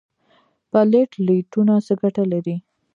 [0.71, 2.55] پلیټلیټونه څه ګټه لري؟